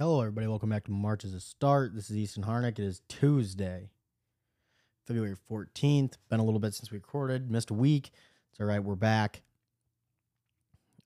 [0.00, 0.46] Hello, everybody.
[0.46, 1.92] Welcome back to March as a Start.
[1.92, 2.78] This is Easton Harnack.
[2.78, 3.90] It is Tuesday,
[5.08, 6.12] February 14th.
[6.30, 8.12] Been a little bit since we recorded, missed a week.
[8.52, 8.78] It's all right.
[8.78, 9.42] We're back.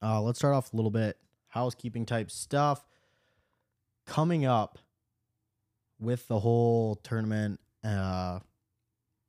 [0.03, 1.17] Uh, let's start off a little bit
[1.49, 2.85] housekeeping type stuff.
[4.05, 4.79] Coming up
[5.99, 8.41] with the whole tournament uh,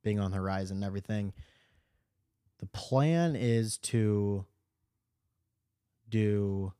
[0.02, 1.32] being on the horizon and everything,
[2.58, 4.44] the plan is to
[6.06, 6.74] do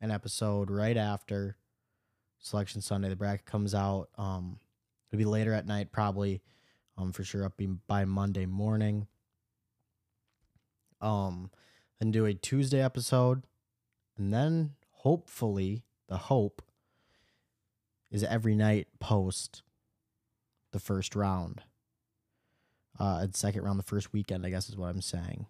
[0.00, 1.56] an episode right after
[2.46, 3.08] Selection Sunday.
[3.08, 4.08] The bracket comes out.
[4.16, 4.60] Um,
[5.08, 6.42] it'll be later at night, probably.
[6.96, 9.08] Um, for sure, up by Monday morning.
[11.00, 11.50] Um,
[11.98, 13.42] then do a Tuesday episode,
[14.16, 16.62] and then hopefully the hope
[18.10, 19.62] is every night post
[20.72, 21.62] the first round.
[22.98, 25.46] Uh, second round, the first weekend, I guess is what I'm saying.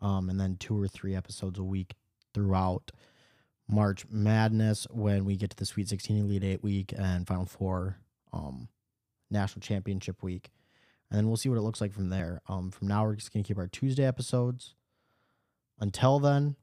[0.00, 1.94] Um, and then two or three episodes a week
[2.32, 2.92] throughout
[3.68, 7.98] March Madness when we get to the Sweet 16 Elite 8 week and Final Four
[8.32, 8.68] um,
[9.30, 10.50] National Championship week.
[11.10, 12.42] And then we'll see what it looks like from there.
[12.48, 14.74] Um, from now, we're just going to keep our Tuesday episodes
[15.78, 16.56] until then.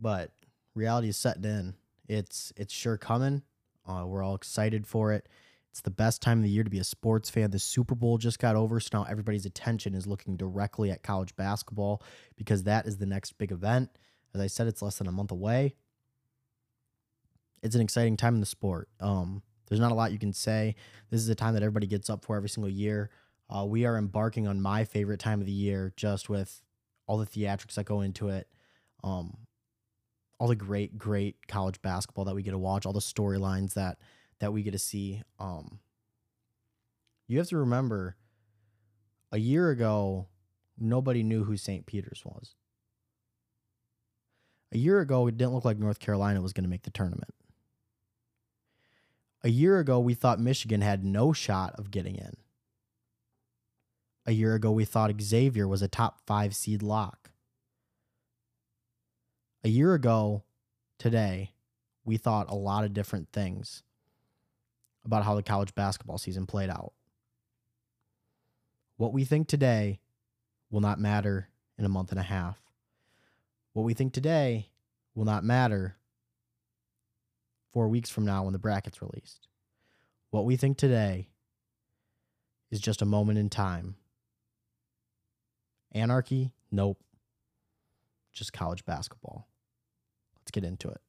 [0.00, 0.32] But
[0.74, 1.74] reality is setting in.
[2.08, 3.42] It's it's sure coming.
[3.86, 5.28] Uh, we're all excited for it.
[5.70, 7.50] It's the best time of the year to be a sports fan.
[7.50, 11.36] The Super Bowl just got over, so now everybody's attention is looking directly at college
[11.36, 12.02] basketball
[12.36, 13.90] because that is the next big event.
[14.34, 15.74] As I said, it's less than a month away.
[17.62, 18.88] It's an exciting time in the sport.
[19.00, 20.76] Um, there's not a lot you can say.
[21.10, 23.10] This is a time that everybody gets up for every single year.
[23.50, 26.62] Uh, we are embarking on my favorite time of the year, just with
[27.06, 28.48] all the theatrics that go into it,
[29.02, 29.36] um,
[30.38, 33.98] all the great, great college basketball that we get to watch, all the storylines that
[34.40, 35.22] that we get to see.
[35.40, 35.80] Um,
[37.26, 38.16] you have to remember,
[39.32, 40.28] a year ago,
[40.78, 41.86] nobody knew who St.
[41.86, 42.54] Peter's was.
[44.72, 47.34] A year ago, it didn't look like North Carolina was going to make the tournament.
[49.42, 52.36] A year ago, we thought Michigan had no shot of getting in.
[54.26, 57.30] A year ago, we thought Xavier was a top five seed lock.
[59.64, 60.42] A year ago,
[60.98, 61.52] today,
[62.04, 63.82] we thought a lot of different things
[65.04, 66.92] about how the college basketball season played out.
[68.98, 70.00] What we think today
[70.70, 71.48] will not matter
[71.78, 72.58] in a month and a half.
[73.72, 74.70] What we think today
[75.14, 75.96] will not matter
[77.72, 79.48] four weeks from now when the bracket's released.
[80.30, 81.28] What we think today
[82.70, 83.96] is just a moment in time.
[85.92, 86.52] Anarchy?
[86.70, 86.98] Nope.
[88.32, 89.48] Just college basketball.
[90.36, 91.00] Let's get into it.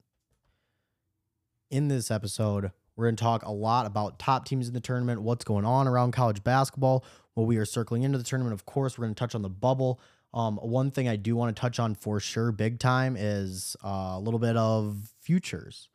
[1.70, 5.22] In this episode, we're going to talk a lot about top teams in the tournament,
[5.22, 8.54] what's going on around college basketball, what we are circling into the tournament.
[8.54, 10.02] Of course, we're going to touch on the bubble.
[10.34, 14.14] Um, one thing I do want to touch on for sure, big time, is uh,
[14.14, 15.90] a little bit of futures.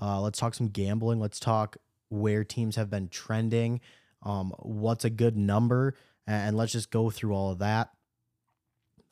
[0.00, 1.20] Uh, let's talk some gambling.
[1.20, 1.76] Let's talk
[2.08, 3.80] where teams have been trending.
[4.22, 5.94] Um, what's a good number,
[6.26, 7.90] and, let's just go through all of that.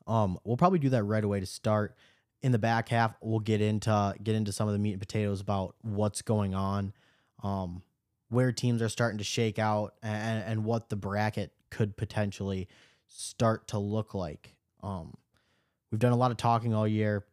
[0.06, 1.96] Um, we'll probably do that right away to start.
[2.42, 5.40] In the back half, we'll get into get into some of the meat and potatoes
[5.40, 6.92] about what's going on,
[7.42, 7.82] um,
[8.28, 12.68] where teams are starting to shake out, and, and what the bracket could potentially
[13.06, 14.53] start to look like.
[14.84, 15.14] Um,
[15.90, 17.24] we've done a lot of talking all year.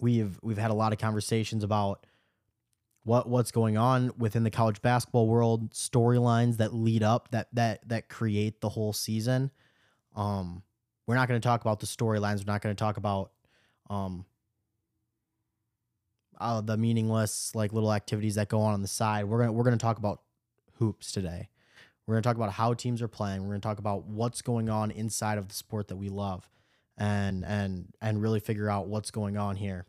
[0.00, 2.06] We've we've had a lot of conversations about
[3.04, 7.88] what what's going on within the college basketball world, storylines that lead up that that
[7.88, 9.50] that create the whole season.
[10.14, 10.62] Um,
[11.06, 12.38] we're not going to talk about the storylines.
[12.38, 13.30] We're not going to talk about
[13.88, 14.26] um,
[16.40, 19.24] uh, the meaningless like little activities that go on on the side.
[19.24, 20.22] We're gonna we're gonna talk about
[20.74, 21.48] hoops today.
[22.08, 23.42] We're going to talk about how teams are playing.
[23.42, 26.48] We're going to talk about what's going on inside of the sport that we love
[26.96, 29.84] and and and really figure out what's going on here.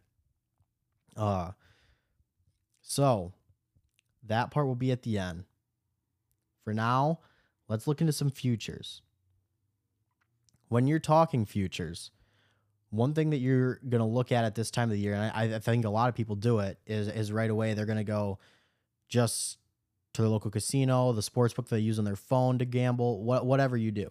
[1.15, 1.51] Uh
[2.81, 3.31] so
[4.27, 5.45] that part will be at the end.
[6.65, 7.19] For now,
[7.69, 9.01] let's look into some futures.
[10.67, 12.11] When you're talking futures,
[12.89, 15.31] one thing that you're going to look at at this time of the year, and
[15.33, 17.97] I, I think a lot of people do it, is is right away they're going
[17.97, 18.39] to go
[19.07, 19.58] just
[20.19, 23.45] to the local casino, the sports book they use on their phone to gamble, what,
[23.45, 24.09] whatever you do.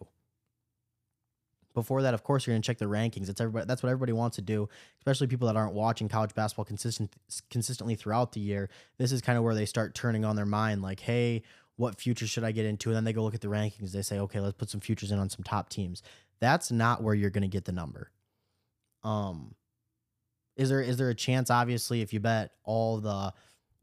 [1.75, 3.29] Before that, of course, you're going to check the rankings.
[3.29, 3.67] It's everybody.
[3.67, 4.71] That's what everybody wants to do,
[5.01, 7.15] especially people that aren't watching college basketball consistent
[7.51, 8.71] consistently throughout the year.
[8.97, 11.43] This is kind of where they start turning on their mind, like, "Hey,
[11.77, 13.93] what futures should I get into?" And then they go look at the rankings.
[13.93, 16.03] They say, "Okay, let's put some futures in on some top teams."
[16.41, 18.11] That's not where you're going to get the number.
[19.05, 19.55] Um,
[20.57, 21.51] is there is there a chance?
[21.51, 23.33] Obviously, if you bet all the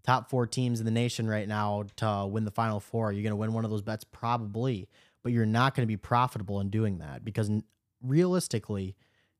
[0.05, 3.11] top four teams in the nation right now to win the final four.
[3.11, 4.03] You're going to win one of those bets?
[4.03, 4.87] Probably.
[5.23, 7.49] But you're not going to be profitable in doing that because
[8.03, 8.95] realistically,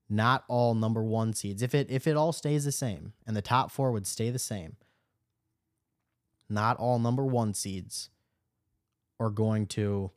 [0.10, 1.62] not all number one seeds.
[1.62, 4.40] If it if it all stays the same and the top four would stay the
[4.40, 4.78] same,
[6.50, 8.10] not all number one seeds
[9.20, 10.12] are going to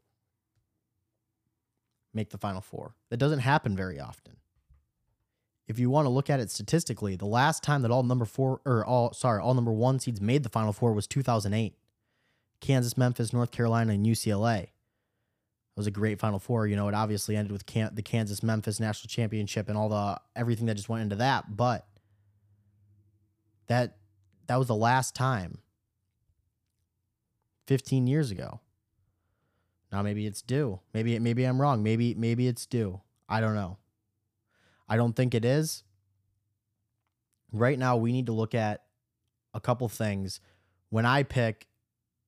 [2.14, 2.94] make the final four.
[3.10, 4.36] That doesn't happen very often.
[5.68, 8.60] If you want to look at it statistically, the last time that all number four
[8.64, 11.74] or all sorry, all number one seeds made the final four was 2008.
[12.60, 14.62] Kansas, Memphis, North Carolina, and UCLA.
[14.62, 14.70] It
[15.76, 16.66] was a great Final Four.
[16.66, 20.20] You know, it obviously ended with Can- the Kansas Memphis National Championship and all the
[20.34, 21.56] everything that just went into that.
[21.56, 21.86] But
[23.68, 23.98] that
[24.48, 25.58] that was the last time
[27.68, 28.60] 15 years ago.
[29.92, 30.80] Now maybe it's due.
[30.92, 31.82] Maybe maybe I'm wrong.
[31.82, 33.00] Maybe maybe it's due.
[33.28, 33.78] I don't know.
[34.88, 35.85] I don't think it is.
[37.52, 38.85] Right now we need to look at
[39.55, 40.40] a couple things.
[40.90, 41.67] When I pick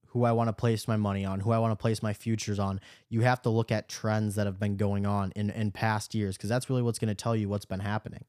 [0.09, 2.59] who I want to place my money on, who I want to place my futures
[2.59, 6.15] on, you have to look at trends that have been going on in, in past
[6.15, 8.25] years because that's really what's going to tell you what's been happening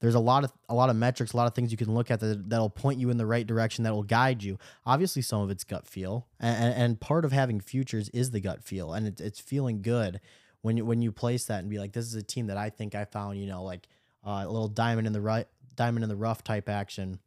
[0.00, 2.10] there's a lot of a lot of metrics, a lot of things you can look
[2.10, 4.58] at that that'll point you in the right direction, that will guide you.
[4.84, 8.62] Obviously, some of it's gut feel, and, and part of having futures is the gut
[8.62, 10.20] feel, and it's feeling good
[10.66, 12.70] when you when you place that and be like, this is a team that I
[12.70, 13.86] think I found, you know, like
[14.26, 15.46] uh, a little diamond in the right
[15.76, 17.20] diamond in the rough type action,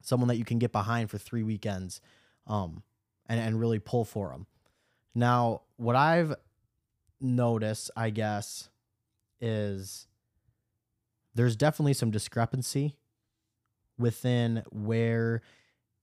[0.00, 2.00] someone that you can get behind for three weekends,
[2.46, 2.82] um,
[3.26, 4.46] and and really pull for them.
[5.14, 6.34] Now, what I've
[7.20, 8.70] noticed, I guess,
[9.38, 10.06] is
[11.34, 12.96] there's definitely some discrepancy
[13.98, 15.42] within where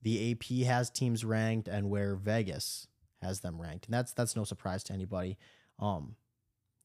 [0.04, 2.88] the AP has teams ranked and where Vegas
[3.24, 3.88] has them ranked.
[3.88, 5.40] And that's that's no surprise to anybody.
[5.80, 6.16] Um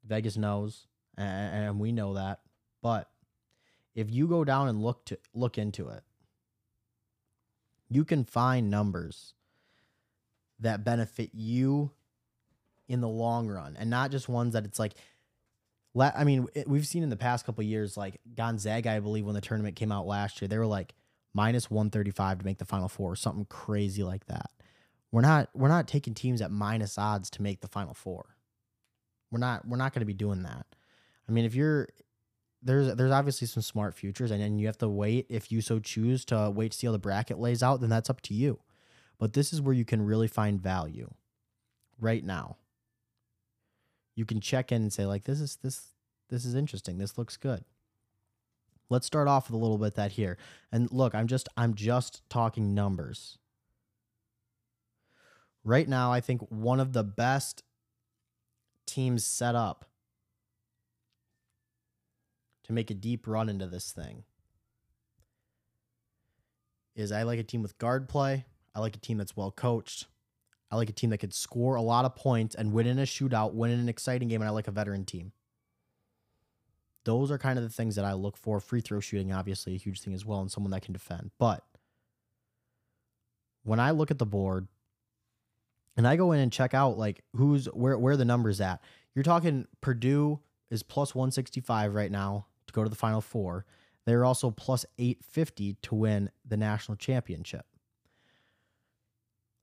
[0.07, 2.41] Vegas knows and, and we know that.
[2.83, 3.09] But
[3.95, 6.03] if you go down and look to look into it,
[7.89, 9.35] you can find numbers
[10.59, 11.91] that benefit you
[12.89, 14.95] in the long run and not just ones that it's like
[15.95, 19.43] I mean, we've seen in the past couple years, like Gonzaga, I believe, when the
[19.43, 20.95] tournament came out last year, they were like
[21.35, 24.51] minus one thirty five to make the final four, or something crazy like that.
[25.11, 28.32] We're not we're not taking teams at minus odds to make the final four.
[29.33, 30.67] We're not we're not going to be doing that.
[31.29, 31.89] I mean, if you're
[32.63, 35.81] there's there's obviously some smart futures, and then you have to wait if you so
[35.81, 37.81] choose to wait to see how the bracket lays out.
[37.81, 38.61] Then that's up to you.
[39.19, 41.11] But this is where you can really find value
[41.99, 42.57] right now
[44.15, 45.89] you can check in and say like this is this
[46.29, 46.99] this is interesting.
[46.99, 47.65] This looks good.
[48.89, 50.39] Let's start off with a little bit that here.
[50.71, 53.39] And look, I'm just I'm just talking numbers.
[55.65, 57.63] Right now, I think one of the best
[58.87, 59.87] teams set up
[62.65, 64.25] to make a deep run into this thing
[66.95, 68.45] is I like a team with guard play.
[68.75, 70.07] I like a team that's well coached.
[70.71, 73.03] I like a team that could score a lot of points and win in a
[73.03, 75.33] shootout, win in an exciting game, and I like a veteran team.
[77.05, 78.61] Those are kind of the things that I look for.
[78.61, 81.31] Free throw shooting, obviously, a huge thing as well, and someone that can defend.
[81.39, 81.63] But
[83.65, 84.69] when I look at the board
[85.97, 88.81] and I go in and check out like who's where where the numbers at,
[89.15, 90.41] you're talking Purdue
[90.71, 93.67] is plus 165 right now to go to the final four.
[94.05, 97.67] They're also plus 850 to win the national championship.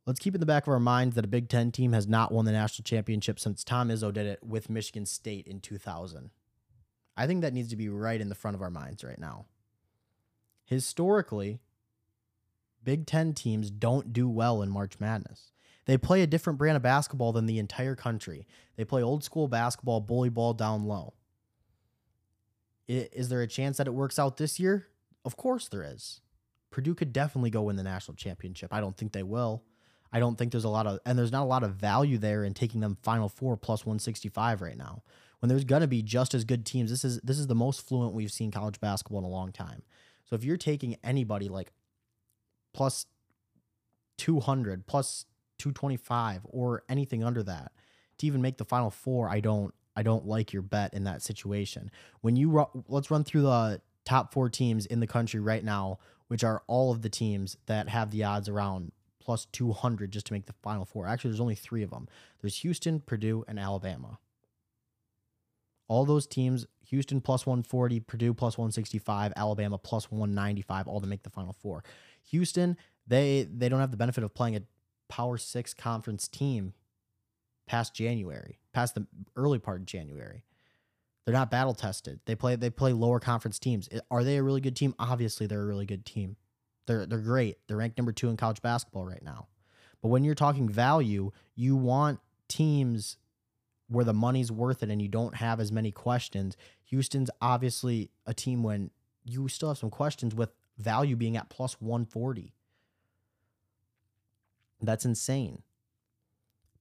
[0.06, 2.32] Let's keep in the back of our minds that a Big Ten team has not
[2.32, 6.32] won the national championship since Tom Izzo did it with Michigan State in 2000.
[7.18, 9.46] I think that needs to be right in the front of our minds right now.
[10.66, 11.60] Historically,
[12.84, 15.52] Big Ten teams don't do well in March Madness.
[15.90, 18.46] They play a different brand of basketball than the entire country.
[18.76, 21.16] They play old school basketball, bully ball down low.
[22.88, 24.86] Is there a chance that it works out this year?
[25.26, 26.22] Of course there is.
[26.70, 28.72] Purdue could definitely go win the national championship.
[28.72, 29.64] I don't think they will.
[30.14, 32.44] I don't think there's a lot of, and there's not a lot of value there
[32.44, 35.02] in taking them Final Four plus 165 right now.
[35.40, 38.14] When there's gonna be just as good teams, this is this is the most fluent
[38.14, 39.82] we've seen college basketball in a long time.
[40.26, 41.72] So if you're taking anybody like
[42.76, 43.08] plus
[44.20, 45.26] 200, plus
[45.60, 47.72] 225, or anything under that
[48.18, 51.22] to even make the Final Four, I don't I don't like your bet in that
[51.22, 51.92] situation.
[52.22, 56.44] When you let's run through the top four teams in the country right now, which
[56.44, 60.46] are all of the teams that have the odds around plus 200 just to make
[60.46, 61.06] the final four.
[61.06, 62.08] Actually, there's only three of them
[62.42, 64.20] there's Houston, Purdue, and Alabama.
[65.88, 71.24] All those teams, Houston plus 140, Purdue plus 165, Alabama plus 195, all to make
[71.24, 71.84] the final four.
[72.30, 74.62] Houston, they they don't have the benefit of playing a
[75.10, 76.74] Power Six conference team
[77.68, 80.44] past January, past the early part of January.
[81.26, 82.20] They're not battle tested.
[82.26, 83.90] They play they play lower conference teams.
[84.10, 84.96] Are they a really good team?
[84.98, 86.38] Obviously, they're a really good team.
[86.88, 87.58] They're they're great.
[87.68, 89.48] They're ranked number two in college basketball right now.
[90.02, 93.18] But when you're talking value, you want teams
[93.90, 96.56] where the money's worth it and you don't have as many questions.
[96.86, 98.92] Houston's obviously a team when
[99.24, 102.54] you still have some questions with value being at plus 140.
[104.82, 105.64] That's insane.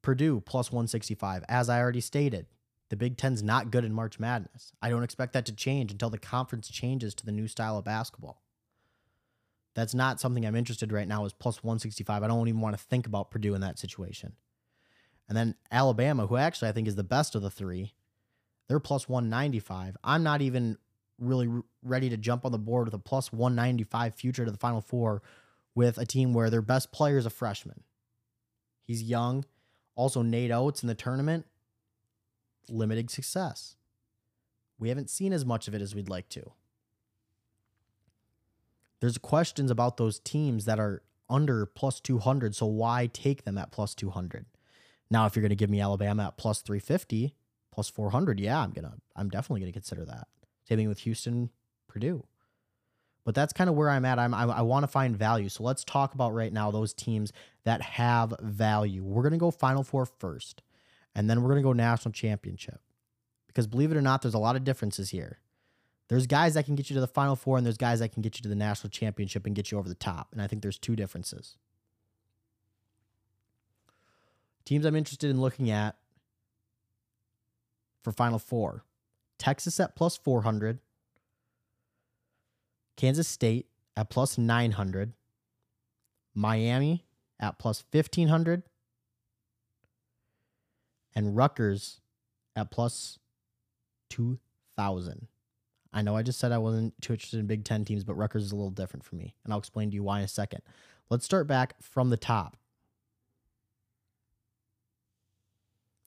[0.02, 1.44] Purdue plus 165.
[1.48, 2.46] As I already stated,
[2.88, 4.72] the Big Ten's not good in March Madness.
[4.80, 7.84] I don't expect that to change until the conference changes to the new style of
[7.84, 8.42] basketball.
[9.74, 12.22] That's not something I'm interested right now is plus 165.
[12.22, 14.32] I don't even want to think about Purdue in that situation.
[15.28, 17.94] And then Alabama, who actually I think is the best of the three,
[18.68, 19.96] they're plus 195.
[20.02, 20.78] I'm not even
[21.18, 21.48] really
[21.82, 25.22] ready to jump on the board with a plus 195 future to the Final Four
[25.74, 27.82] with a team where their best player is a freshman.
[28.88, 29.44] He's young.
[29.94, 31.44] Also, Nate Oats in the tournament,
[32.70, 33.76] limited success.
[34.78, 36.52] We haven't seen as much of it as we'd like to.
[39.00, 43.70] There's questions about those teams that are under plus 200, so why take them at
[43.70, 44.46] plus 200?
[45.10, 47.34] Now, if you're going to give me Alabama at plus 350,
[47.70, 50.28] plus 400, yeah, I'm going to I'm definitely going to consider that.
[50.66, 51.50] Same thing with Houston,
[51.88, 52.24] Purdue.
[53.28, 54.18] But that's kind of where I'm at.
[54.18, 55.50] I'm, I, I want to find value.
[55.50, 57.30] So let's talk about right now those teams
[57.64, 59.04] that have value.
[59.04, 60.62] We're going to go Final Four first,
[61.14, 62.80] and then we're going to go National Championship.
[63.46, 65.40] Because believe it or not, there's a lot of differences here.
[66.08, 68.22] There's guys that can get you to the Final Four, and there's guys that can
[68.22, 70.28] get you to the National Championship and get you over the top.
[70.32, 71.58] And I think there's two differences.
[74.64, 75.98] Teams I'm interested in looking at
[78.02, 78.84] for Final Four
[79.36, 80.78] Texas at plus 400,
[82.98, 85.12] Kansas State at plus 900,
[86.34, 87.06] Miami
[87.38, 88.64] at plus 1500,
[91.14, 92.00] and Rutgers
[92.56, 93.20] at plus
[94.10, 95.28] 2000.
[95.92, 98.42] I know I just said I wasn't too interested in Big Ten teams, but Rutgers
[98.42, 100.62] is a little different for me, and I'll explain to you why in a second.
[101.08, 102.56] Let's start back from the top.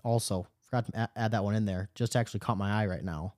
[0.03, 1.89] Also, forgot to add that one in there.
[1.95, 3.35] Just actually caught my eye right now.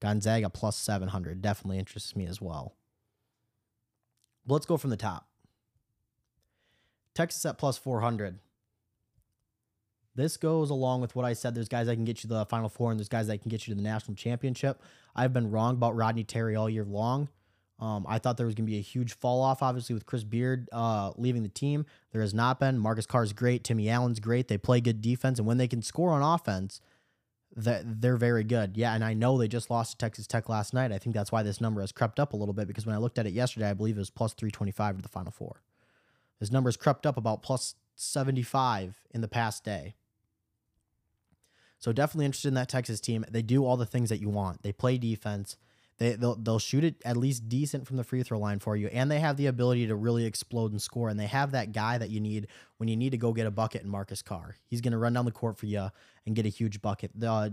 [0.00, 2.74] Gonzaga plus 700 definitely interests me as well.
[4.48, 5.28] But let's go from the top.
[7.14, 8.38] Texas at plus 400.
[10.14, 11.54] This goes along with what I said.
[11.54, 13.50] There's guys that can get you to the Final Four, and there's guys that can
[13.50, 14.82] get you to the national championship.
[15.14, 17.28] I've been wrong about Rodney Terry all year long.
[17.78, 20.24] Um, I thought there was going to be a huge fall off, obviously, with Chris
[20.24, 21.86] Beard uh, leaving the team.
[22.10, 22.78] There has not been.
[22.78, 23.62] Marcus Carr is great.
[23.62, 24.48] Timmy Allen's great.
[24.48, 26.80] They play good defense, and when they can score on offense,
[27.58, 28.76] that they're very good.
[28.76, 30.92] Yeah, and I know they just lost to Texas Tech last night.
[30.92, 32.98] I think that's why this number has crept up a little bit because when I
[32.98, 35.62] looked at it yesterday, I believe it was plus 325 to the final four.
[36.38, 39.96] This number has crept up about plus 75 in the past day.
[41.80, 43.24] So definitely interested in that Texas team.
[43.28, 44.62] They do all the things that you want.
[44.62, 45.56] They play defense.
[45.98, 48.88] They they'll, they'll shoot it at least decent from the free throw line for you,
[48.88, 51.08] and they have the ability to really explode and score.
[51.08, 53.50] And they have that guy that you need when you need to go get a
[53.50, 54.56] bucket in Marcus Carr.
[54.66, 55.88] He's going to run down the court for you
[56.24, 57.10] and get a huge bucket.
[57.22, 57.50] Uh,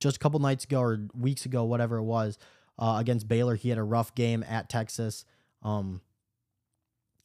[0.00, 2.38] just a couple nights ago or weeks ago, whatever it was,
[2.78, 5.24] uh, against Baylor, he had a rough game at Texas.
[5.62, 6.00] Um,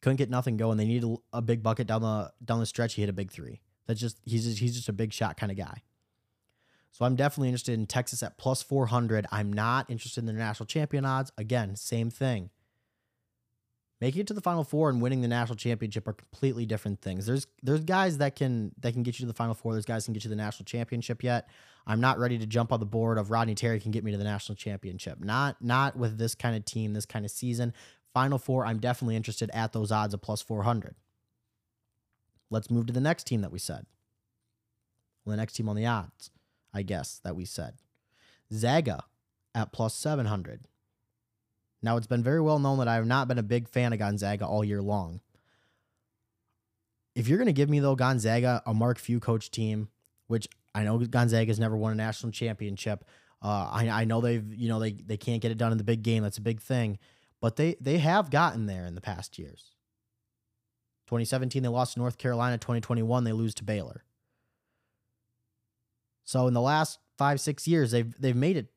[0.02, 0.78] couldn't get nothing going.
[0.78, 2.96] They needed a big bucket down the down the stretch.
[2.96, 3.62] He hit a big three.
[3.86, 5.84] That's just he's just, he's just a big shot kind of guy.
[6.94, 9.26] So I'm definitely interested in Texas at plus 400.
[9.32, 11.32] I'm not interested in the national champion odds.
[11.38, 12.52] Again, same thing.
[14.00, 17.26] Making it to the final four and winning the national championship are completely different things.
[17.26, 19.72] There's there's guys that can that can get you to the final four.
[19.72, 21.48] There's guys can get you the national championship yet.
[21.88, 24.18] I'm not ready to jump on the board of Rodney Terry can get me to
[24.18, 25.20] the national championship.
[25.22, 27.74] Not not with this kind of team, this kind of season.
[28.14, 30.96] Final four, I'm definitely interested at those odds of plus 400.
[32.52, 33.86] Let's move to the next team that we said.
[35.24, 36.30] Well, the next team on the odds.
[36.74, 37.76] I guess, that we said.
[38.52, 39.04] Zaga
[39.56, 40.68] at plus 700.
[41.82, 44.00] Now, it's been very well known that I have not been a big fan of
[44.00, 45.20] Gonzaga all year long.
[47.14, 49.90] If you're going to give me, though, Gonzaga, a Mark Few coach team,
[50.28, 53.06] which I know Gonzaga's never won a national championship.
[53.42, 55.84] Uh, I, I know they've, you know, they, they can't get it done in the
[55.84, 56.24] big game.
[56.24, 56.98] That's a big thing.
[57.42, 59.76] But they, they have gotten there in the past years.
[61.08, 62.58] 2017, they lost to North Carolina.
[62.58, 64.06] 2021, they lose to Baylor.
[66.24, 68.68] So in the last five, six years, they've they've made it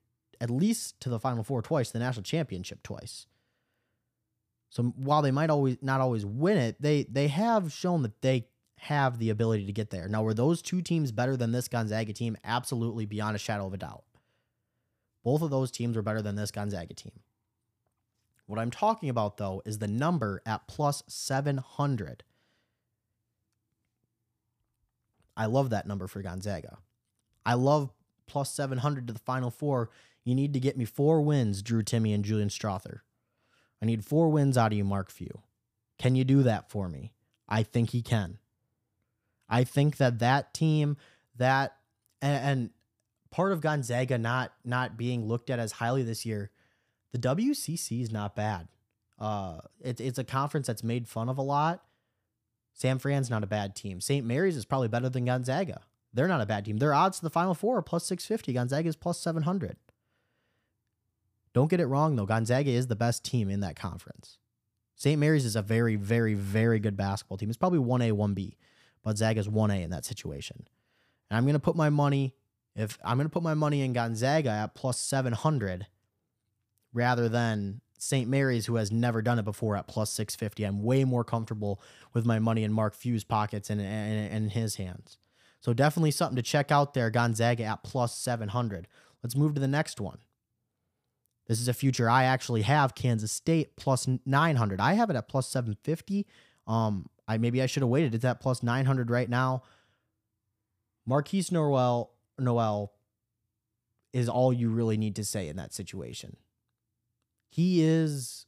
[0.41, 3.27] at least to the Final Four twice, the national championship twice.
[4.71, 8.49] So while they might always not always win it, they they have shown that they
[8.79, 10.09] have the ability to get there.
[10.09, 12.37] Now, were those two teams better than this Gonzaga team?
[12.45, 14.05] Absolutely, beyond a shadow of a doubt.
[15.25, 17.21] Both of those teams were better than this Gonzaga team.
[18.47, 22.23] What I'm talking about, though, is the number at plus 700.
[25.37, 26.79] I love that number for Gonzaga.
[27.47, 27.91] I love
[28.27, 29.91] plus 700 to the final four.
[30.25, 33.01] You need to get me four wins, Drew Timme and Julian Strawther.
[33.81, 35.43] I need four wins out of you, Mark Few.
[35.99, 37.13] Can you do that for me?
[37.49, 38.39] I think he can.
[39.49, 40.97] I think that that team,
[41.37, 41.77] that,
[42.21, 42.71] and, and
[43.31, 46.51] part of Gonzaga not not being looked at as highly this year,
[47.13, 48.67] the WCC is not bad.
[49.19, 51.85] Uh, it's it's a conference that's made fun of a lot.
[52.75, 54.01] San Fran's not a bad team.
[54.01, 54.27] St.
[54.27, 55.83] Mary's is probably better than Gonzaga.
[56.17, 56.79] They're not a bad team.
[56.79, 58.53] Their odds to the Final Four are plus 650.
[58.55, 59.77] Gonzaga is plus 700.
[61.53, 62.27] Don't get it wrong, though.
[62.27, 64.39] Gonzaga is the best team in that conference.
[64.95, 65.21] St.
[65.21, 67.51] Mary's is a very, very, very good basketball team.
[67.51, 68.57] It's probably 1A, 1B,
[69.03, 70.67] but Zaga's 1A in that situation.
[71.31, 72.35] And I'm going to put my money,
[72.75, 75.87] if I'm going to put my money in Gonzaga at plus 700
[76.95, 78.29] rather than St.
[78.29, 80.65] Mary's, who has never done it before, at plus 650.
[80.65, 81.81] I'm way more comfortable
[82.15, 85.19] with my money in Mark Few's pockets and, and his hands.
[85.61, 87.11] So definitely something to check out there.
[87.11, 88.87] Gonzaga at plus 700.
[89.23, 90.19] Let's move to the next one.
[91.47, 94.81] This is a future I actually have Kansas State plus 900.
[94.81, 96.27] I have it at plus 750.
[96.67, 98.15] Um, I maybe I should have waited.
[98.15, 99.63] It's at plus 900 right now.
[101.09, 102.93] Markquis Noel Nowell
[104.13, 106.37] is all you really need to say in that situation.
[107.49, 108.47] He is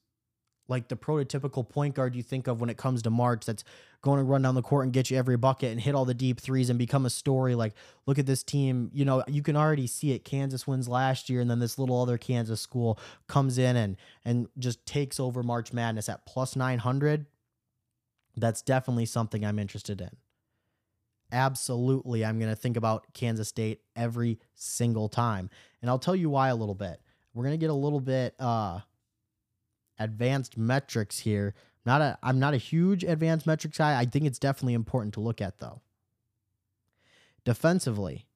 [0.68, 3.64] like the prototypical point guard you think of when it comes to March that's
[4.02, 6.14] going to run down the court and get you every bucket and hit all the
[6.14, 7.54] deep threes and become a story.
[7.54, 7.74] Like,
[8.06, 8.90] look at this team.
[8.92, 10.24] You know, you can already see it.
[10.24, 14.48] Kansas wins last year, and then this little other Kansas school comes in and and
[14.58, 17.26] just takes over March Madness at plus 900.
[18.36, 20.10] That's definitely something I'm interested in.
[21.32, 25.50] Absolutely, I'm going to think about Kansas State every single time.
[25.82, 27.00] And I'll tell you why a little bit.
[27.34, 28.80] We're going to get a little bit uh
[29.98, 31.54] advanced metrics here.
[31.86, 33.98] Not a I'm not a huge advanced metrics guy.
[33.98, 35.80] I think it's definitely important to look at though.
[37.44, 38.26] Defensively,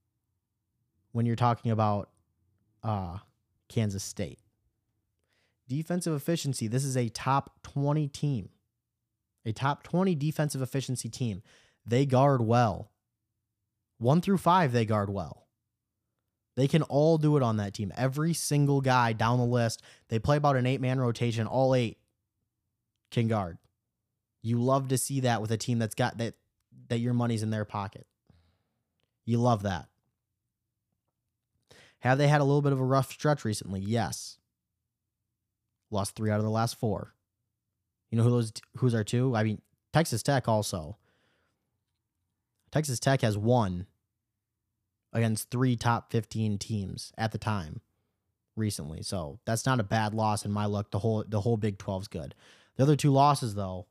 [1.12, 2.08] when you're talking about
[2.82, 3.18] uh,
[3.68, 4.38] Kansas State.
[5.68, 8.50] Defensive efficiency, this is a top 20 team.
[9.44, 11.42] A top 20 defensive efficiency team.
[11.86, 12.90] They guard well.
[13.98, 15.46] 1 through 5 they guard well.
[16.56, 17.92] They can all do it on that team.
[17.96, 21.46] Every single guy down the list, they play about an eight man rotation.
[21.46, 21.98] All eight
[23.10, 23.58] can guard.
[24.42, 26.34] You love to see that with a team that's got that
[26.88, 28.06] that your money's in their pocket.
[29.24, 29.86] You love that.
[32.00, 33.80] Have they had a little bit of a rough stretch recently?
[33.80, 34.38] Yes.
[35.90, 37.14] Lost three out of the last four.
[38.10, 39.34] You know who those who's our two?
[39.36, 40.98] I mean, Texas Tech also.
[42.72, 43.86] Texas Tech has one
[45.12, 47.80] against three top 15 teams at the time
[48.56, 49.02] recently.
[49.02, 50.90] So that's not a bad loss in my look.
[50.90, 52.34] The whole the whole Big 12's good.
[52.76, 53.86] The other two losses though,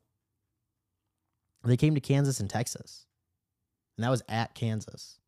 [1.64, 3.06] they came to Kansas and Texas.
[3.96, 5.18] And that was at Kansas.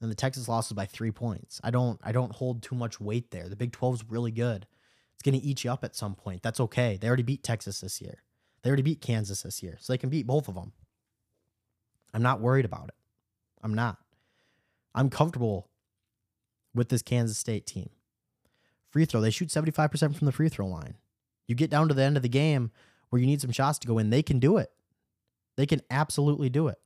[0.00, 1.60] And the Texas losses by 3 points.
[1.62, 3.48] I don't I don't hold too much weight there.
[3.48, 4.66] The Big 12's really good.
[5.14, 6.42] It's going to eat you up at some point.
[6.42, 6.98] That's okay.
[7.00, 8.22] They already beat Texas this year.
[8.62, 9.76] They already beat Kansas this year.
[9.80, 10.72] So they can beat both of them.
[12.12, 12.94] I'm not worried about it.
[13.62, 13.98] I'm not.
[14.94, 15.68] I'm comfortable
[16.74, 17.90] with this Kansas State team.
[18.90, 20.94] Free throw, they shoot 75% from the free throw line.
[21.48, 22.70] You get down to the end of the game
[23.10, 24.70] where you need some shots to go in, they can do it.
[25.56, 26.78] They can absolutely do it.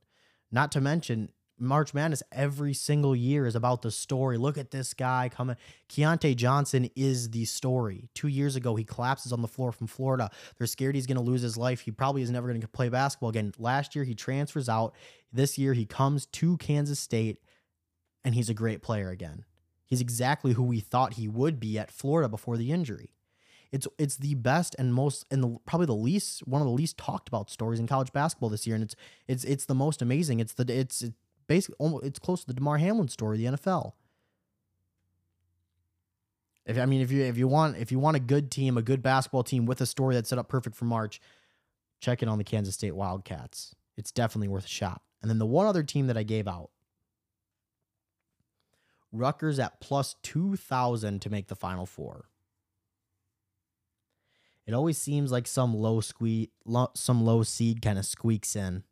[0.51, 4.37] Not to mention, March Madness every single year is about the story.
[4.37, 5.57] Look at this guy coming.
[5.89, 8.09] Keyontae Johnson is the story.
[8.15, 10.31] Two years ago, he collapses on the floor from Florida.
[10.59, 11.81] They're scared he's going to lose his life.
[11.81, 13.53] He probably is never going to play basketball again.
[13.59, 14.95] Last year, he transfers out.
[15.33, 17.39] This year, he comes to Kansas State
[18.27, 19.45] and he's a great player again.
[19.87, 23.13] He's exactly who we thought he would be at Florida before the injury.
[23.71, 26.99] It's it's the best and most and the, probably the least one of the least
[26.99, 28.97] talked about stories in college basketball this year, and it's
[29.29, 30.41] it's it's the most amazing.
[30.41, 31.05] It's the it's,
[31.47, 33.93] basically almost it's close to the Damar Hamlin story, the NFL.
[36.65, 38.83] If I mean, if you if you want if you want a good team, a
[38.83, 41.21] good basketball team with a story that's set up perfect for March,
[42.01, 43.75] check it on the Kansas State Wildcats.
[43.97, 45.03] It's definitely worth a shot.
[45.23, 46.71] And then the one other team that I gave out
[49.13, 52.27] Rutgers at plus 2,000 to make the final four.
[54.67, 56.51] It always seems like some low squeak,
[56.95, 58.83] some low seed kind of squeaks in,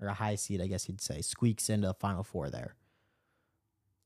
[0.00, 2.76] or a high seed, I guess you'd say, squeaks into the final four there.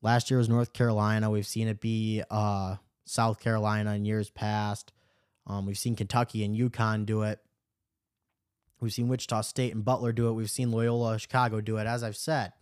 [0.01, 1.29] Last year was North Carolina.
[1.29, 4.91] We've seen it be uh, South Carolina in years past.
[5.45, 7.39] Um, we've seen Kentucky and UConn do it.
[8.79, 10.33] We've seen Wichita State and Butler do it.
[10.33, 11.87] We've seen Loyola Chicago do it.
[11.87, 12.53] As I've said,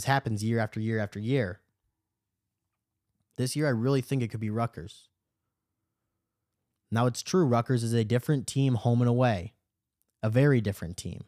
[0.00, 1.60] this happens year after year after year.
[3.36, 5.10] This year, I really think it could be Rutgers.
[6.90, 9.52] Now, it's true, Rutgers is a different team home and away,
[10.22, 11.24] a very different team.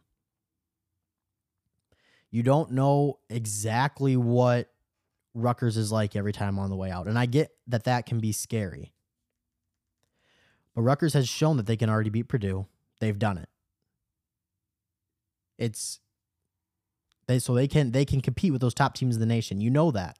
[2.31, 4.71] You don't know exactly what
[5.35, 7.07] Rutgers is like every time on the way out.
[7.09, 8.95] And I get that that can be scary.
[10.75, 12.69] But Rutgers has shown that they can already beat Purdue.
[13.01, 13.51] They've done it.
[15.59, 16.01] It's
[17.27, 19.61] they so they can they can compete with those top teams in the nation.
[19.61, 20.19] You know that.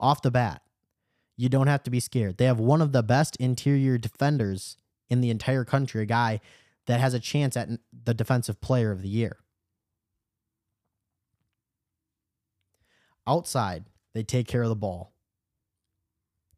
[0.00, 0.62] off the bat.
[1.36, 2.38] You don't have to be scared.
[2.38, 4.76] They have one of the best interior defenders
[5.08, 6.40] in the entire country, a guy
[6.86, 7.68] that has a chance at
[8.04, 9.38] the defensive player of the year.
[13.26, 13.84] Outside,
[14.14, 15.12] they take care of the ball.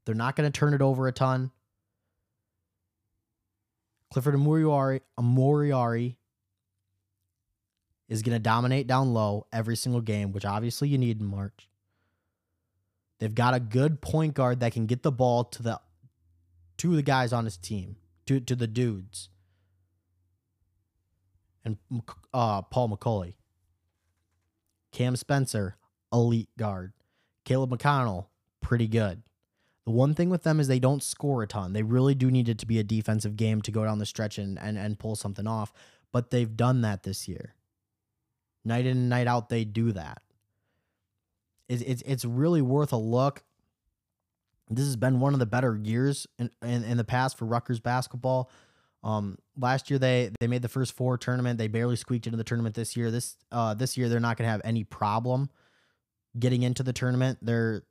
[0.04, 1.50] They're not going to turn it over a ton.
[4.12, 6.16] Clifford Omoruyi, Omoruyi
[8.12, 11.66] is going to dominate down low every single game, which obviously you need in March.
[13.18, 15.80] They've got a good point guard that can get the ball to the
[16.76, 17.96] to the guys on his team,
[18.26, 19.30] to to the dudes.
[21.64, 21.78] And
[22.34, 23.36] uh, Paul Mulcahy.
[24.90, 25.76] Cam Spencer,
[26.12, 26.92] elite guard.
[27.46, 28.26] Caleb McConnell,
[28.60, 29.22] pretty good.
[29.86, 31.72] The one thing with them is they don't score a ton.
[31.72, 34.36] They really do need it to be a defensive game to go down the stretch
[34.36, 35.72] and, and, and pull something off.
[36.12, 37.54] But they've done that this year.
[38.64, 40.22] Night in and night out, they do that.
[41.68, 43.42] It's, it's, it's really worth a look.
[44.68, 47.80] This has been one of the better years in, in, in the past for Rutgers
[47.80, 48.50] basketball.
[49.04, 51.58] Um, last year they they made the first four tournament.
[51.58, 53.10] They barely squeaked into the tournament this year.
[53.10, 55.50] This uh this year they're not gonna have any problem
[56.38, 57.38] getting into the tournament.
[57.42, 57.82] They're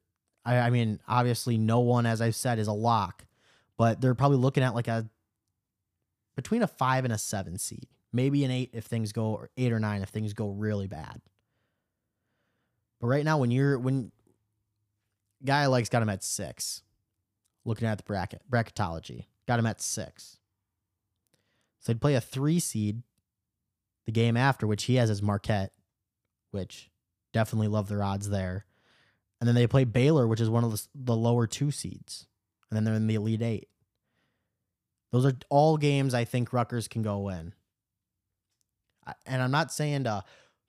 [0.46, 3.26] I, I mean, obviously, no one, as I've said, is a lock,
[3.78, 5.10] but they're probably looking at like a
[6.36, 9.72] between a five and a seven seed, maybe an eight if things go, or eight
[9.72, 11.22] or nine if things go really bad.
[13.00, 14.12] But right now, when you're when
[15.44, 16.84] guy likes got him at six,
[17.66, 20.38] looking at the bracket bracketology, got him at six.
[21.80, 23.02] So they'd play a three seed
[24.06, 25.74] the game after, which he has as Marquette,
[26.52, 26.92] which
[27.34, 28.66] definitely love their odds there.
[29.40, 32.28] And then they play Baylor, which is one of the, the lower two seeds.
[32.70, 33.70] And then they're in the Elite Eight.
[35.12, 37.54] Those are all games I think Rutgers can go win.
[39.26, 40.24] And I'm not saying to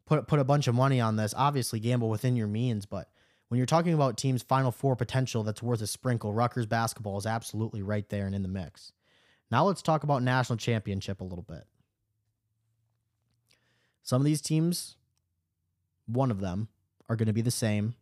[0.06, 1.34] put put a bunch of money on this.
[1.36, 3.08] Obviously, gamble within your means, but
[3.48, 7.26] when you're talking about teams' Final Four potential that's worth a sprinkle, Rutgers basketball is
[7.26, 8.92] absolutely right there and in the mix.
[9.50, 11.64] Now let's talk about national championship a little bit.
[14.02, 14.96] Some of these teams,
[16.06, 16.68] one of them,
[17.08, 17.94] are going to be the same.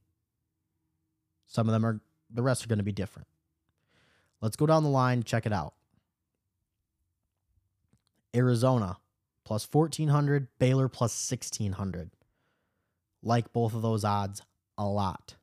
[1.47, 2.01] Some of them are,
[2.33, 3.27] the rest are going to be different.
[4.41, 5.75] Let's go down the line, check it out.
[8.35, 8.99] Arizona
[9.45, 12.11] plus 1400, Baylor plus 1600.
[13.23, 14.43] Like both of those odds
[14.79, 15.37] a lot.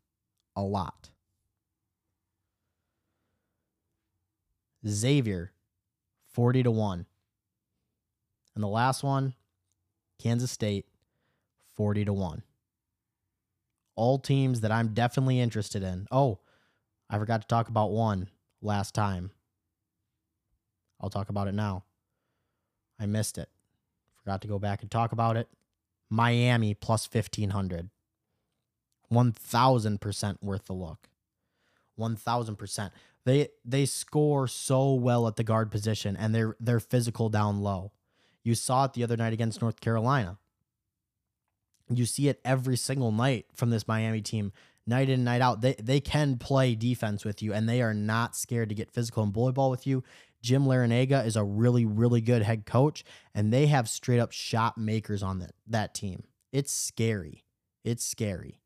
[0.56, 1.10] A lot.
[4.88, 5.52] Xavier
[6.34, 7.06] 40 to 1.
[8.56, 9.36] And the last one,
[10.20, 10.86] Kansas State
[11.76, 12.44] 40 to 1
[13.98, 16.08] all teams that I'm definitely interested in.
[16.10, 16.40] Oh,
[17.10, 18.30] I forgot to talk about one
[18.62, 19.32] last time.
[21.02, 21.84] I'll talk about it now.
[23.00, 23.50] I missed it.
[24.28, 25.48] Forgot to go back and talk about it.
[26.10, 27.90] Miami plus 1500.
[29.10, 31.08] 1000% worth the look.
[31.98, 32.92] 1000%.
[33.24, 37.94] They they score so well at the guard position and they're they're physical down low.
[38.44, 40.38] You saw it the other night against North Carolina.
[41.90, 44.52] You see it every single night from this Miami team,
[44.86, 45.62] night in, night out.
[45.62, 49.24] They they can play defense with you, and they are not scared to get physical
[49.24, 50.04] and bully ball with you.
[50.48, 53.04] Jim Larrañaga is a really, really good head coach,
[53.36, 56.24] and they have straight up shot makers on that, that team.
[56.54, 57.44] It's scary.
[57.84, 58.62] It's scary.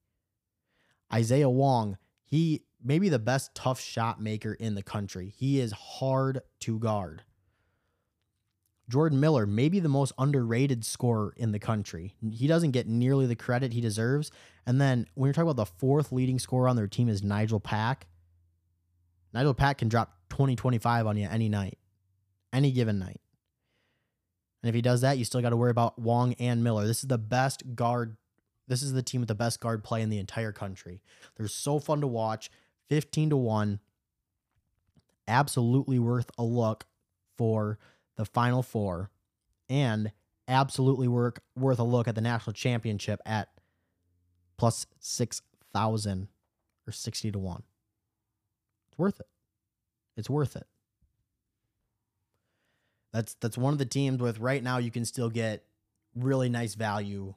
[1.12, 5.34] Isaiah Wong, he may be the best tough shot maker in the country.
[5.36, 7.24] He is hard to guard.
[8.88, 12.14] Jordan Miller, maybe the most underrated scorer in the country.
[12.32, 14.30] He doesn't get nearly the credit he deserves.
[14.68, 17.60] And then when you're talking about the fourth leading scorer on their team is Nigel
[17.60, 18.06] Pack.
[19.34, 21.78] Nigel Pack can drop 20, 25 on you any night,
[22.52, 23.22] any given night.
[24.62, 26.86] And if he does that, you still got to worry about Wong and Miller.
[26.86, 28.18] This is the best guard.
[28.68, 31.02] This is the team with the best guard play in the entire country.
[31.36, 32.52] They're so fun to watch.
[32.90, 33.80] 15 to 1.
[35.28, 36.86] Absolutely worth a look
[37.38, 37.80] for
[38.18, 39.10] the Final Four,
[39.70, 40.12] and
[40.48, 43.50] absolutely work, worth a look at the national championship at
[44.58, 46.28] plus 6,000
[46.86, 47.64] or 60 to 1.
[48.92, 49.28] It's worth it.
[50.18, 50.68] It's worth it.
[53.14, 55.66] That's that's one of the teams with right now you can still get
[56.16, 57.34] really nice value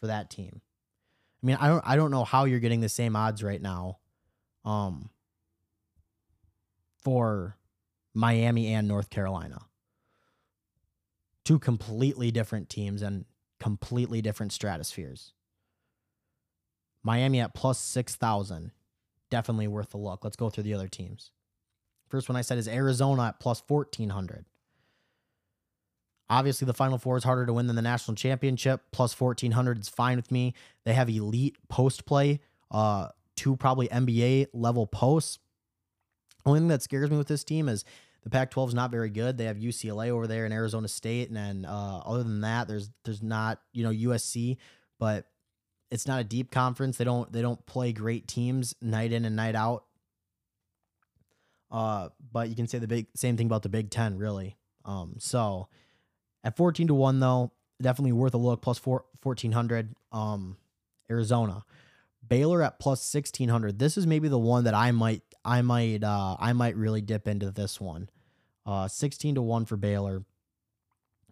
[0.00, 0.60] for that team.
[1.42, 3.98] I mean, I don't I don't know how you're getting the same odds right now
[4.64, 5.10] um
[7.02, 7.56] for
[8.14, 9.66] Miami and North Carolina
[11.46, 13.24] two completely different teams and
[13.60, 15.32] completely different stratospheres.
[17.04, 18.72] Miami at plus 6,000.
[19.30, 20.24] Definitely worth a look.
[20.24, 21.30] Let's go through the other teams.
[22.08, 24.44] First one I said is Arizona at plus 1,400.
[26.28, 28.82] Obviously, the Final Four is harder to win than the national championship.
[28.90, 30.54] Plus 1,400 is fine with me.
[30.84, 35.38] They have elite post play, uh, two probably NBA level posts.
[36.44, 37.84] Only thing that scares me with this team is
[38.22, 39.38] the Pac-12 is not very good.
[39.38, 42.90] They have UCLA over there and Arizona State, and then uh, other than that, there's
[43.04, 44.56] there's not you know USC,
[44.98, 45.26] but
[45.90, 46.96] it's not a deep conference.
[46.96, 49.84] They don't they don't play great teams night in and night out.
[51.70, 54.56] Uh, but you can say the big same thing about the Big Ten, really.
[54.84, 55.68] Um, so
[56.44, 57.50] at 14 to 1, though,
[57.82, 59.94] definitely worth a look, plus four, 1400.
[60.12, 60.56] Um,
[61.10, 61.64] Arizona.
[62.26, 63.78] Baylor at plus 1600.
[63.78, 67.28] This is maybe the one that I might I might uh I might really dip
[67.28, 68.10] into this one.
[68.64, 70.24] Uh 16 to 1 for Baylor.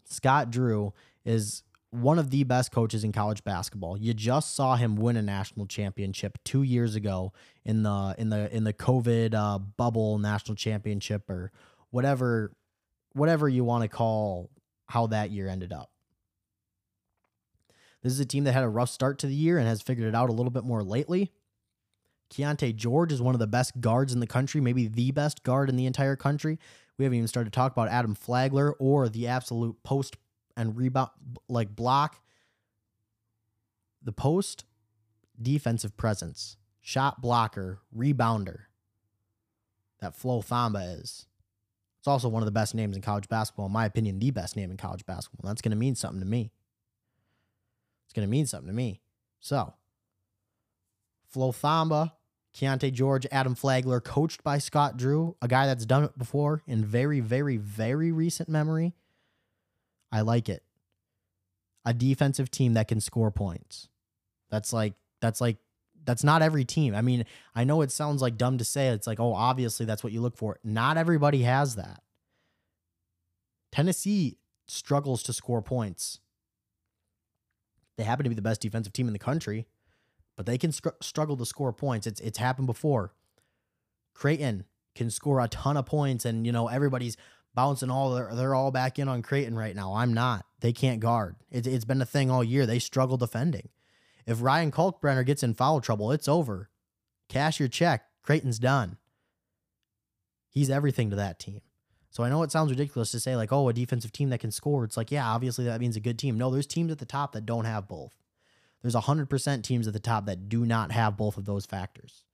[0.04, 0.92] Scott Drew
[1.24, 1.62] is
[1.94, 3.96] one of the best coaches in college basketball.
[3.96, 7.32] You just saw him win a national championship 2 years ago
[7.64, 11.52] in the in the in the COVID uh, bubble national championship or
[11.90, 12.52] whatever
[13.12, 14.50] whatever you want to call
[14.86, 15.90] how that year ended up.
[18.02, 20.08] This is a team that had a rough start to the year and has figured
[20.08, 21.32] it out a little bit more lately.
[22.30, 25.68] Keyonte George is one of the best guards in the country, maybe the best guard
[25.68, 26.58] in the entire country.
[26.98, 30.16] We haven't even started to talk about Adam Flagler or the absolute post
[30.56, 31.10] and rebound,
[31.48, 32.20] like block,
[34.02, 34.64] the post
[35.40, 38.62] defensive presence, shot blocker, rebounder
[40.00, 41.26] that Flo Thamba is.
[41.98, 44.56] It's also one of the best names in college basketball, in my opinion, the best
[44.56, 45.48] name in college basketball.
[45.48, 46.52] That's going to mean something to me.
[48.04, 49.00] It's going to mean something to me.
[49.40, 49.72] So,
[51.26, 52.12] Flo Thamba,
[52.54, 56.84] Keyonte George, Adam Flagler, coached by Scott Drew, a guy that's done it before in
[56.84, 58.94] very, very, very recent memory.
[60.14, 60.62] I like it.
[61.84, 63.88] A defensive team that can score points.
[64.48, 65.56] That's like, that's like,
[66.04, 66.94] that's not every team.
[66.94, 67.24] I mean,
[67.54, 68.88] I know it sounds like dumb to say.
[68.88, 70.58] It's like, oh, obviously that's what you look for.
[70.62, 72.02] Not everybody has that.
[73.72, 76.20] Tennessee struggles to score points.
[77.96, 79.66] They happen to be the best defensive team in the country,
[80.36, 82.06] but they can struggle to score points.
[82.06, 83.12] It's it's happened before.
[84.14, 87.16] Creighton can score a ton of points, and you know everybody's
[87.54, 89.94] bouncing all they're, all back in on Creighton right now.
[89.94, 90.44] I'm not.
[90.60, 91.36] They can't guard.
[91.50, 92.66] It, it's been a thing all year.
[92.66, 93.68] They struggle defending.
[94.26, 96.70] If Ryan Kalkbrenner gets in foul trouble, it's over.
[97.28, 98.04] Cash your check.
[98.22, 98.96] Creighton's done.
[100.48, 101.60] He's everything to that team.
[102.10, 104.52] So I know it sounds ridiculous to say, like, oh, a defensive team that can
[104.52, 104.84] score.
[104.84, 106.38] It's like, yeah, obviously that means a good team.
[106.38, 108.14] No, there's teams at the top that don't have both.
[108.80, 112.24] There's 100% teams at the top that do not have both of those factors.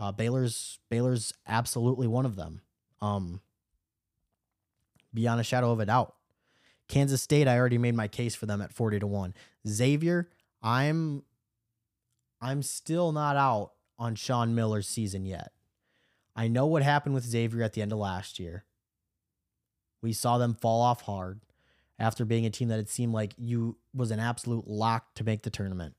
[0.00, 2.62] Uh, Baylor's Baylor's absolutely one of them.
[3.02, 3.40] Um,
[5.12, 6.14] beyond a shadow of a doubt.
[6.88, 9.34] Kansas State, I already made my case for them at 40 to 1.
[9.66, 10.28] Xavier,
[10.62, 11.22] I'm
[12.40, 15.52] I'm still not out on Sean Miller's season yet.
[16.34, 18.64] I know what happened with Xavier at the end of last year.
[20.02, 21.40] We saw them fall off hard
[21.98, 25.42] after being a team that it seemed like you was an absolute lock to make
[25.42, 25.94] the tournament.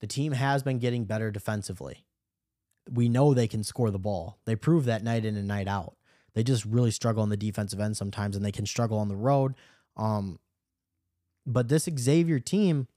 [0.00, 2.04] The team has been getting better defensively.
[2.90, 4.38] We know they can score the ball.
[4.44, 5.96] They prove that night in and night out.
[6.34, 9.16] They just really struggle on the defensive end sometimes, and they can struggle on the
[9.16, 9.54] road.
[9.96, 10.38] Um,
[11.46, 12.88] but this Xavier team,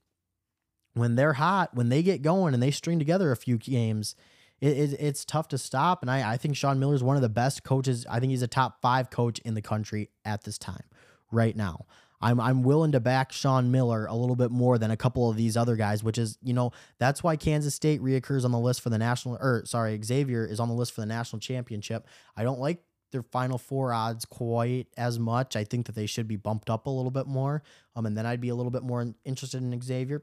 [0.94, 4.16] when they're hot, when they get going and they string together a few games,
[4.60, 6.02] it, it, it's tough to stop.
[6.02, 8.04] And I, I think Sean Miller is one of the best coaches.
[8.10, 10.84] I think he's a top five coach in the country at this time,
[11.30, 11.86] right now.
[12.20, 15.36] I'm I'm willing to back Sean Miller a little bit more than a couple of
[15.36, 18.80] these other guys, which is you know that's why Kansas State reoccurs on the list
[18.80, 22.06] for the national or sorry Xavier is on the list for the national championship.
[22.36, 25.56] I don't like their final four odds quite as much.
[25.56, 27.62] I think that they should be bumped up a little bit more.
[27.96, 30.22] Um, and then I'd be a little bit more interested in Xavier.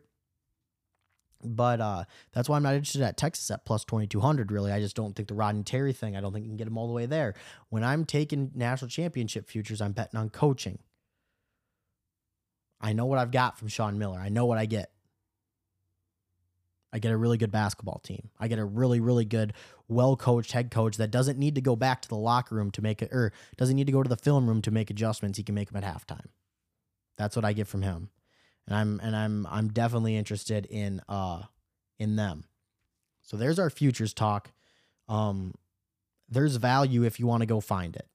[1.44, 4.72] But uh, that's why I'm not interested at Texas at plus 2200, really.
[4.72, 6.78] I just don't think the Rodney Terry thing, I don't think you can get them
[6.78, 7.36] all the way there.
[7.70, 10.80] When I'm taking national championship futures, I'm betting on coaching.
[12.80, 14.20] I know what I've got from Sean Miller.
[14.20, 14.92] I know what I get.
[16.94, 18.30] I get a really good basketball team.
[18.40, 19.54] I get a really, really good,
[19.88, 22.82] well coached head coach that doesn't need to go back to the locker room to
[22.82, 25.38] make it, or doesn't need to go to the film room to make adjustments.
[25.38, 26.28] He can make them at halftime.
[27.18, 28.10] That's what I get from him
[28.68, 31.44] and I'm and I'm I'm definitely interested in uh
[32.00, 32.46] in them.
[33.22, 34.52] So there's our futures talk.
[35.08, 35.54] Um
[36.30, 38.08] there's value if you want to go find it.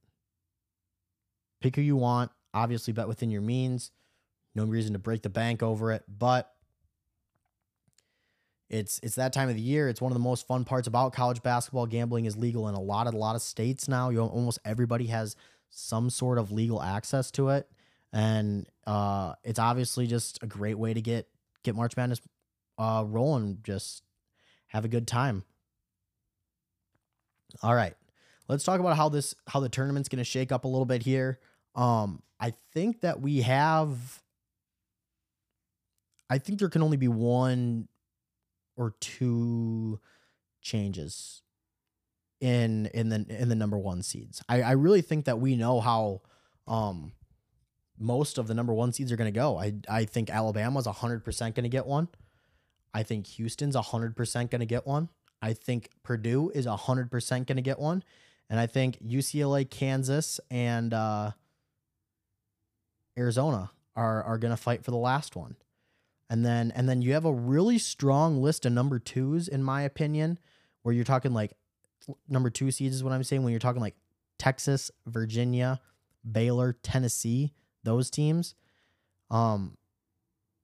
[1.61, 3.91] Pick who you want, obviously bet within your means.
[4.55, 6.53] No reason to break the bank over it, but
[8.69, 9.89] it's it's that time of the year.
[9.89, 11.87] It's one of the most fun parts about college basketball.
[11.87, 14.11] Gambling is legal in a lot of a lot of states now.
[14.11, 15.37] You almost everybody has
[15.71, 17.69] some sort of legal access to it
[18.13, 21.29] and uh, it's obviously just a great way to get
[21.63, 22.21] get March Madness
[22.79, 23.59] uh, rolling.
[23.63, 24.03] Just
[24.69, 25.45] have a good time.
[27.63, 27.95] All right,
[28.49, 31.03] let's talk about how this how the tournament's going to shake up a little bit
[31.03, 31.39] here.
[31.75, 34.23] Um, I think that we have.
[36.31, 37.89] I think there can only be one
[38.77, 40.01] or two
[40.63, 41.43] changes
[42.41, 44.43] in in the in the number one seeds.
[44.49, 46.23] I, I really think that we know how
[46.67, 47.13] um
[47.99, 49.59] most of the number one seeds are going to go.
[49.59, 52.09] I I think Alabama's hundred percent going to get one.
[52.95, 55.11] I think Houston's hundred percent going to get one.
[55.43, 58.05] I think Purdue is hundred percent going to get one,
[58.49, 61.33] and I think UCLA, Kansas, and uh,
[63.19, 65.57] Arizona are are going to fight for the last one.
[66.31, 69.83] And then and then you have a really strong list of number twos, in my
[69.83, 70.39] opinion,
[70.83, 71.53] where you're talking like
[72.29, 73.43] number two seeds is what I'm saying.
[73.43, 73.97] When you're talking like
[74.39, 75.81] Texas, Virginia,
[76.31, 78.55] Baylor, Tennessee, those teams.
[79.29, 79.77] Um,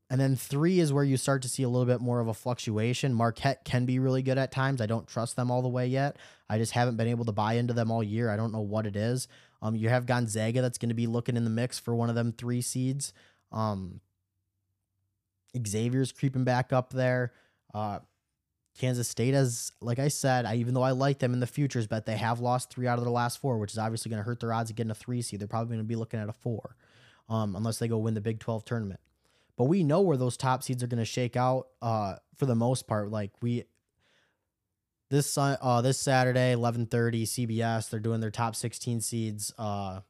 [0.08, 2.34] and then three is where you start to see a little bit more of a
[2.34, 3.12] fluctuation.
[3.12, 4.80] Marquette can be really good at times.
[4.80, 6.16] I don't trust them all the way yet.
[6.48, 8.30] I just haven't been able to buy into them all year.
[8.30, 9.26] I don't know what it is.
[9.60, 12.14] Um, you have Gonzaga that's going to be looking in the mix for one of
[12.14, 13.12] them three seeds.
[13.50, 14.00] Um,
[15.64, 17.32] Xavier's creeping back up there.
[17.72, 18.00] Uh,
[18.78, 21.86] Kansas State has, like I said, I even though I like them in the futures,
[21.86, 24.26] but they have lost three out of their last four, which is obviously going to
[24.26, 25.40] hurt their odds of getting a three seed.
[25.40, 26.76] They're probably going to be looking at a four,
[27.28, 29.00] um, unless they go win the Big Twelve tournament.
[29.56, 32.54] But we know where those top seeds are going to shake out uh, for the
[32.54, 33.10] most part.
[33.10, 33.64] Like we
[35.08, 39.52] this uh, this Saturday, eleven thirty, CBS, they're doing their top sixteen seeds.
[39.56, 40.00] Uh,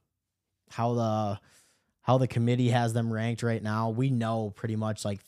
[0.70, 1.40] how the
[2.02, 5.20] how the committee has them ranked right now, we know pretty much like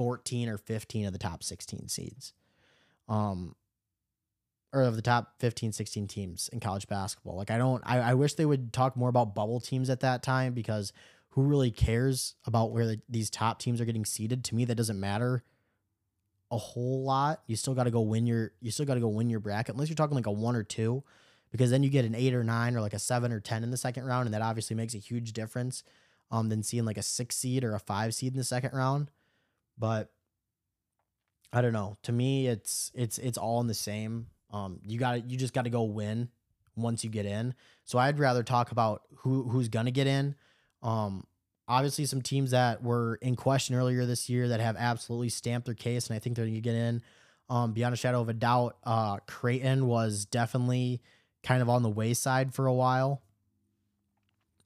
[0.00, 2.32] 14 or 15 of the top 16 seeds.
[3.06, 3.54] Um,
[4.72, 7.36] or of the top 15, 16 teams in college basketball.
[7.36, 10.22] Like I don't I, I wish they would talk more about bubble teams at that
[10.22, 10.94] time because
[11.32, 14.42] who really cares about where the, these top teams are getting seeded?
[14.44, 15.42] To me, that doesn't matter
[16.50, 17.42] a whole lot.
[17.46, 19.74] You still got to go win your you still got to go win your bracket
[19.74, 21.04] unless you're talking like a one or two,
[21.52, 23.70] because then you get an eight or nine or like a seven or ten in
[23.70, 25.84] the second round, and that obviously makes a huge difference.
[26.32, 29.10] Um, than seeing like a six seed or a five seed in the second round.
[29.80, 30.12] But
[31.52, 31.96] I don't know.
[32.04, 34.26] To me, it's it's it's all in the same.
[34.52, 36.28] Um, you got you just got to go win
[36.76, 37.54] once you get in.
[37.84, 40.36] So I'd rather talk about who who's gonna get in.
[40.82, 41.24] Um,
[41.66, 45.74] obviously some teams that were in question earlier this year that have absolutely stamped their
[45.74, 47.02] case, and I think they're gonna get in.
[47.48, 51.00] Um, beyond a shadow of a doubt, uh, Creighton was definitely
[51.42, 53.22] kind of on the wayside for a while.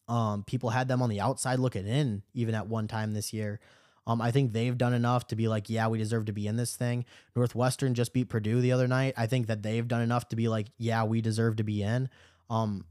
[0.07, 3.59] Um, people had them on the outside looking in, even at one time this year.
[4.07, 6.57] Um, I think they've done enough to be like, yeah, we deserve to be in
[6.57, 7.07] this thing.
[7.35, 9.15] Northwestern just beat Purdue the other night.
[9.17, 12.11] I think that they've done enough to be like, yeah, we deserve to be in.
[12.51, 12.85] Um,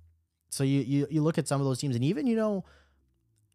[0.49, 2.65] so you you you look at some of those teams, and even you know,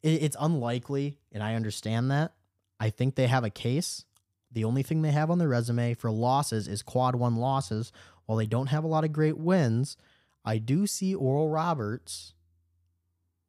[0.03, 2.33] it, it's unlikely, and I understand that.
[2.81, 4.05] I think they have a case.
[4.51, 7.93] The only thing they have on their resume for losses is quad one losses.
[8.27, 9.97] While they don't have a lot of great wins,
[10.45, 12.35] I do see Oral Roberts,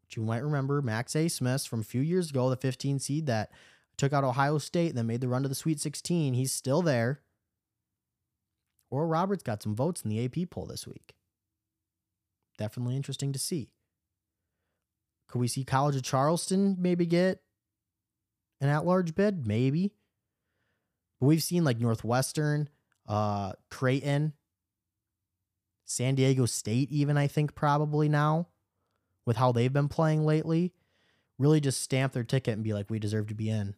[0.04, 3.52] which you might remember, Max Abmas from a few years ago, the 15 seed that
[4.00, 6.34] took out Ohio State and then made the run to the Sweet 16.
[6.34, 7.22] He's still there.
[8.90, 11.14] Oral Roberts got some votes in the AP poll this week.
[12.58, 13.70] Definitely interesting to see.
[15.28, 17.42] Could we see College of Charleston maybe get
[18.60, 19.46] an at large bid?
[19.46, 19.94] Maybe.
[21.20, 22.70] But we've seen like Northwestern,
[23.08, 24.34] uh, Creighton,
[25.86, 28.48] San Diego State, even, I think, probably now
[29.26, 30.74] with how they've been playing lately,
[31.38, 33.76] really just stamp their ticket and be like, we deserve to be in.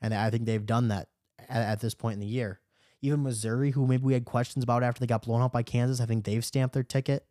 [0.00, 1.08] And I think they've done that
[1.48, 2.60] at, at, this point in the year.
[3.02, 6.00] Even Missouri, who maybe we had questions about after they got blown out by Kansas,
[6.00, 7.26] I think they've stamped their ticket.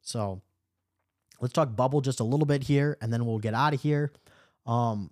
[0.00, 0.42] So
[1.40, 4.12] let's talk bubble just a little bit here, and then we'll get out of here.
[4.66, 5.10] Um,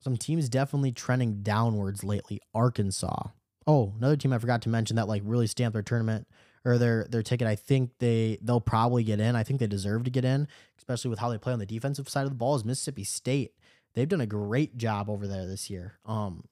[0.00, 2.40] some teams definitely trending downwards lately.
[2.54, 3.28] Arkansas.
[3.66, 6.26] Oh, another team I forgot to mention that like really stamped their tournament
[6.64, 7.46] or their their ticket.
[7.46, 9.36] I think they they'll probably get in.
[9.36, 12.08] I think they deserve to get in, especially with how they play on the defensive
[12.08, 12.56] side of the ball.
[12.56, 13.52] Is Mississippi State?
[13.94, 15.98] They've done a great job over there this year.
[16.06, 16.44] Um,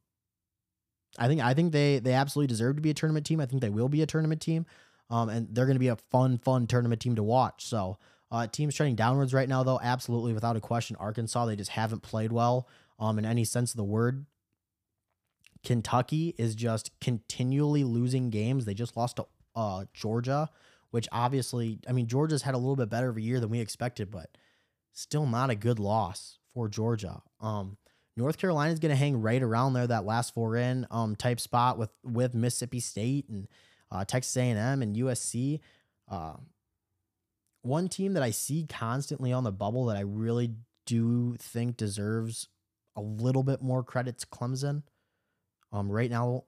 [1.18, 3.40] I think I think they they absolutely deserve to be a tournament team.
[3.40, 4.66] I think they will be a tournament team.
[5.10, 7.66] Um, and they're going to be a fun, fun tournament team to watch.
[7.66, 7.98] So,
[8.30, 10.96] uh, teams trending downwards right now, though, absolutely without a question.
[11.00, 12.68] Arkansas, they just haven't played well,
[13.00, 14.24] um, in any sense of the word.
[15.64, 18.64] Kentucky is just continually losing games.
[18.64, 19.26] They just lost to
[19.56, 20.48] uh, Georgia,
[20.92, 23.58] which obviously, I mean, Georgia's had a little bit better of a year than we
[23.58, 24.38] expected, but
[24.92, 27.22] still not a good loss for Georgia.
[27.40, 27.78] Um,
[28.18, 31.40] North Carolina is going to hang right around there, that last four in um, type
[31.40, 33.48] spot with with Mississippi State and
[33.90, 35.60] uh, Texas A&M and USC.
[36.06, 36.34] Uh,
[37.62, 40.52] one team that I see constantly on the bubble that I really
[40.84, 42.48] do think deserves
[42.94, 44.82] a little bit more credit's Clemson.
[45.72, 46.44] Um, right now,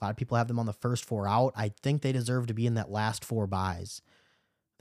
[0.00, 1.52] a lot of people have them on the first four out.
[1.54, 4.02] I think they deserve to be in that last four byes.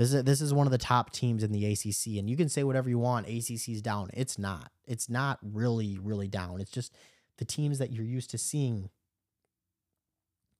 [0.01, 2.49] This is this is one of the top teams in the ACC, and you can
[2.49, 3.27] say whatever you want.
[3.27, 4.09] ACC's down.
[4.15, 4.71] It's not.
[4.87, 6.59] It's not really really down.
[6.59, 6.95] It's just
[7.37, 8.89] the teams that you're used to seeing,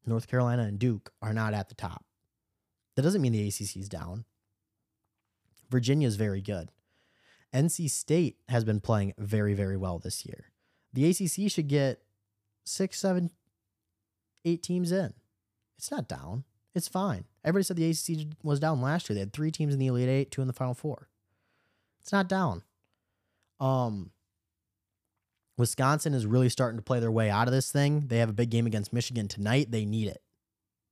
[0.05, 2.05] North Carolina and Duke, are not at the top.
[2.95, 4.25] That doesn't mean the ACC is down.
[5.71, 6.69] Virginia is very good.
[7.51, 10.51] NC State has been playing very, very well this year.
[10.93, 12.03] The ACC should get
[12.63, 13.31] six, seven,
[14.45, 15.15] eight teams in.
[15.79, 16.43] It's not down.
[16.73, 17.25] It's fine.
[17.43, 19.15] Everybody said the ACC was down last year.
[19.15, 21.09] They had three teams in the Elite Eight, two in the Final Four.
[21.99, 22.63] It's not down.
[23.59, 24.11] Um,
[25.57, 28.05] Wisconsin is really starting to play their way out of this thing.
[28.07, 29.69] They have a big game against Michigan tonight.
[29.69, 30.21] They need it.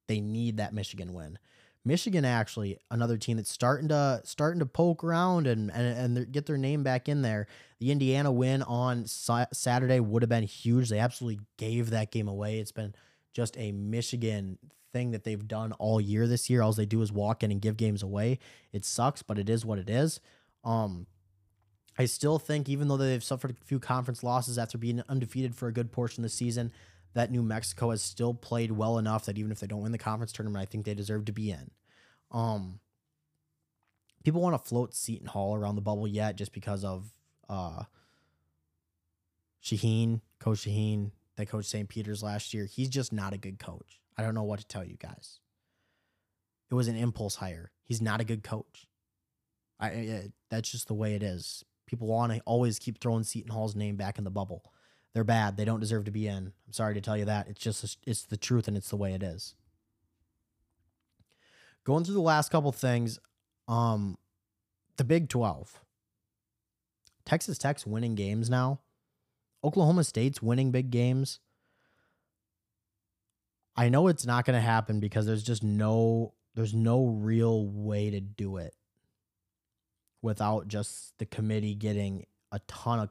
[0.08, 1.40] They need that Michigan win.
[1.86, 6.46] Michigan actually another team that's starting to starting to poke around and and, and get
[6.46, 7.48] their name back in there.
[7.80, 10.90] The Indiana win on Saturday would have been huge.
[10.90, 12.60] They absolutely gave that game away.
[12.60, 12.94] It's been
[13.34, 14.60] just a Michigan
[14.92, 16.62] thing that they've done all year this year.
[16.62, 18.40] All they do is walk in and give games away.
[18.72, 20.20] It sucks, but it is what it is.
[20.64, 21.08] Um,
[21.98, 25.68] I still think, even though they've suffered a few conference losses after being undefeated for
[25.68, 26.72] a good portion of the season,
[27.14, 29.98] that New Mexico has still played well enough that even if they don't win the
[29.98, 31.72] conference tournament, I think they deserve to be in.
[32.32, 32.80] Um,
[34.24, 37.12] people want to float Seton Hall around the bubble yet just because of
[37.50, 37.84] uh,
[39.64, 41.90] Shaheen, Coach Shaheen, that coached St.
[41.90, 42.66] Peter's last year.
[42.66, 43.99] He's just not a good coach.
[44.20, 45.40] I don't know what to tell you guys.
[46.70, 47.72] It was an impulse hire.
[47.86, 48.86] He's not a good coach.
[49.80, 51.64] I, I that's just the way it is.
[51.88, 54.74] People want to always keep throwing Seton Hall's name back in the bubble.
[55.14, 55.56] They're bad.
[55.56, 56.52] They don't deserve to be in.
[56.68, 57.48] I'm sorry to tell you that.
[57.48, 59.56] It's just it's the truth and it's the way it is.
[61.86, 63.20] Going through the last couple things,
[63.70, 64.18] um,
[64.98, 65.80] the Big 12.
[67.24, 68.82] Texas Tech's winning games now.
[69.64, 71.40] Oklahoma State's winning big games.
[73.76, 78.10] I know it's not going to happen because there's just no there's no real way
[78.10, 78.74] to do it
[80.22, 83.10] without just the committee getting a ton of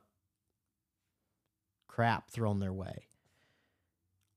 [1.86, 3.06] crap thrown their way.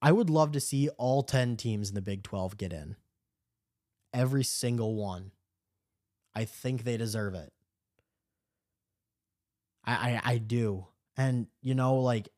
[0.02, 2.96] I would love to see all 10 teams in the Big 12 get in.
[4.14, 5.32] Every single one.
[6.34, 7.52] I think they deserve it.
[9.86, 10.88] I, I, I do.
[11.18, 12.30] And, you know, like,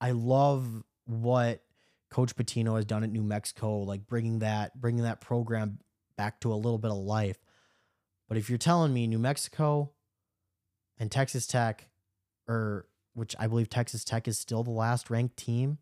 [0.00, 0.66] I love
[1.04, 1.62] what
[2.10, 5.78] Coach Pitino has done at New Mexico, like bringing that bringing that program
[6.16, 7.38] back to a little bit of life.
[8.28, 9.92] But if you're telling me New Mexico
[10.98, 11.88] and Texas Tech,
[12.48, 15.78] or which I believe Texas Tech is still the last ranked team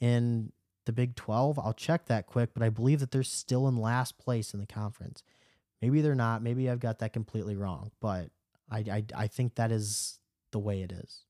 [0.00, 0.52] in
[0.84, 4.18] the Big 12, I'll check that quick, but I believe that they're still in last
[4.18, 5.22] place in the conference.
[5.80, 6.42] Maybe they're not.
[6.42, 8.30] Maybe I've got that completely wrong, but
[8.70, 10.18] I, I, I think that is
[10.50, 11.24] the way it is.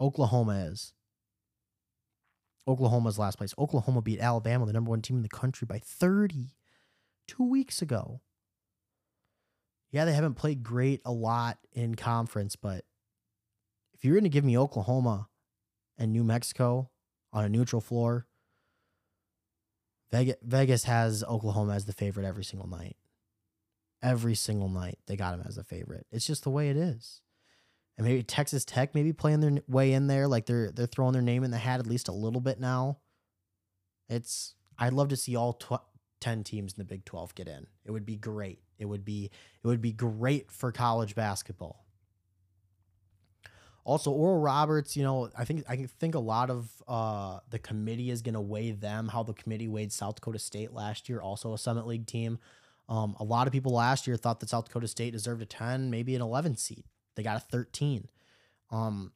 [0.00, 0.92] Oklahoma is.
[2.68, 3.54] Oklahoma's last place.
[3.58, 6.56] Oklahoma beat Alabama, the number one team in the country, by 30
[7.28, 8.20] two weeks ago.
[9.90, 12.84] Yeah, they haven't played great a lot in conference, but
[13.94, 15.28] if you're going to give me Oklahoma
[15.96, 16.90] and New Mexico
[17.32, 18.26] on a neutral floor,
[20.10, 22.96] Vegas, has Oklahoma as the favorite every single night.
[24.02, 26.06] Every single night, they got him as a favorite.
[26.12, 27.22] It's just the way it is
[27.96, 31.22] and maybe Texas Tech maybe playing their way in there, like they're they're throwing their
[31.22, 32.98] name in the hat at least a little bit now.
[34.08, 35.82] It's I'd love to see all tw-
[36.20, 37.66] ten teams in the Big Twelve get in.
[37.84, 38.60] It would be great.
[38.78, 39.30] It would be
[39.62, 41.86] it would be great for college basketball.
[43.84, 48.10] Also, Oral Roberts, you know, I think I think a lot of uh, the committee
[48.10, 51.54] is going to weigh them how the committee weighed South Dakota State last year, also
[51.54, 52.40] a Summit League team.
[52.88, 55.88] Um, a lot of people last year thought that South Dakota State deserved a 10,
[55.88, 56.84] maybe an 11 seed.
[57.16, 58.08] They got a 13.
[58.70, 59.12] Um,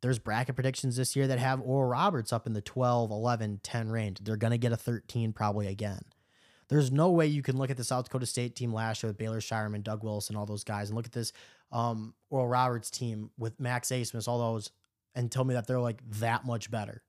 [0.00, 3.90] there's bracket predictions this year that have Oral Roberts up in the 12, 11, 10
[3.90, 4.18] range.
[4.22, 6.00] They're going to get a 13 probably again.
[6.68, 9.18] There's no way you can look at the South Dakota State team last year with
[9.18, 11.32] Baylor Scheierman, Doug Wilson, all those guys, and look at this
[11.72, 14.70] um, Oral Roberts team with Max Abmas, all those,
[15.14, 17.02] and tell me that they're like that much better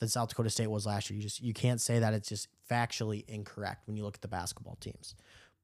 [0.00, 1.16] than South Dakota State was last year.
[1.16, 4.28] You just you can't say that it's just factually incorrect when you look at the
[4.28, 5.14] basketball teams.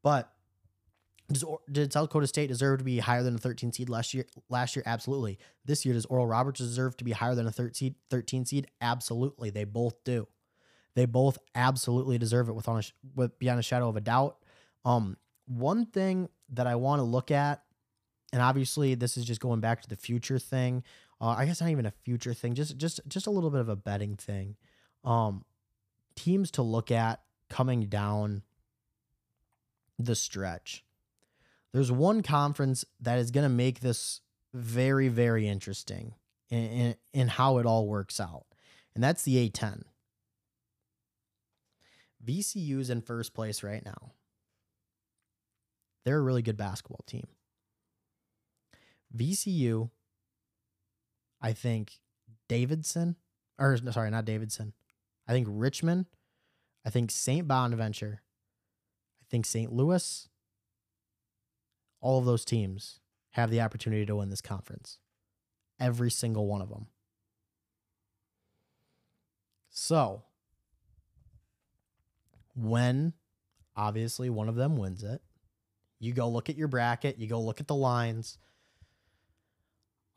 [0.03, 0.33] But
[1.33, 4.27] does, did South Dakota State deserve to be higher than a 13 seed last year?
[4.49, 5.39] Last year, absolutely.
[5.65, 8.67] This year, does Oral Roberts deserve to be higher than a 13, 13 seed?
[8.81, 9.51] Absolutely.
[9.51, 10.27] They both do.
[10.95, 14.39] They both absolutely deserve it without a, with beyond a shadow of a doubt.
[14.85, 15.17] Um,
[15.47, 17.63] one thing that I want to look at,
[18.33, 20.83] and obviously this is just going back to the future thing.
[21.21, 23.69] Uh, I guess not even a future thing, just just just a little bit of
[23.69, 24.57] a betting thing.
[25.05, 25.45] Um,
[26.17, 28.43] teams to look at coming down
[29.99, 30.85] the stretch
[31.73, 34.21] there's one conference that is going to make this
[34.53, 36.15] very, very interesting
[36.49, 38.47] in, in, in, how it all works out,
[38.95, 39.83] and that's the A10.
[42.25, 44.13] VCU's in first place right now.
[46.05, 47.29] They're a really good basketball team.
[49.17, 49.91] VCU,
[51.41, 51.99] I think
[52.49, 53.17] Davidson,
[53.59, 54.73] or sorry, not Davidson.
[55.29, 56.07] I think Richmond.
[56.85, 57.47] I think St.
[57.47, 58.23] Bonaventure.
[59.23, 59.73] I think St.
[59.73, 60.29] Louis.
[62.01, 63.01] All of those teams
[63.33, 64.99] have the opportunity to win this conference.
[65.79, 66.87] Every single one of them.
[69.69, 70.25] So,
[72.57, 73.13] when
[73.77, 75.23] obviously one of them wins it,
[75.99, 78.39] you go look at your bracket, you go look at the lines.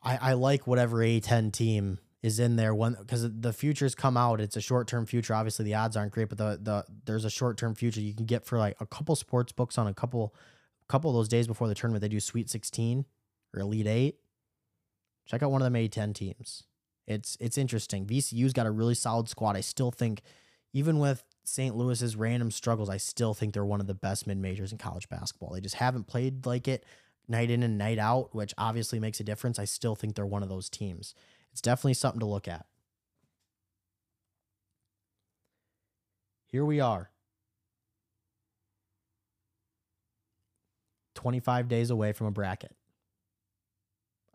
[0.02, 4.40] I, I like whatever A10 team is in there when because the futures come out.
[4.40, 5.34] It's a short term future.
[5.34, 8.24] Obviously, the odds aren't great, but the the there's a short term future you can
[8.24, 10.34] get for like a couple sports books on a couple
[10.88, 12.02] couple of those days before the tournament.
[12.02, 13.04] They do Sweet 16
[13.54, 14.16] or Elite Eight.
[15.26, 16.64] Check out one of them A10 teams.
[17.06, 18.06] It's it's interesting.
[18.06, 19.56] VCU's got a really solid squad.
[19.56, 20.22] I still think,
[20.72, 21.76] even with St.
[21.76, 25.08] Louis's random struggles, I still think they're one of the best mid majors in college
[25.08, 25.52] basketball.
[25.52, 26.84] They just haven't played like it
[27.28, 29.58] night in and night out, which obviously makes a difference.
[29.58, 31.14] I still think they're one of those teams.
[31.52, 32.66] It's definitely something to look at.
[36.46, 37.10] Here we are.
[41.14, 42.74] 25 days away from a bracket.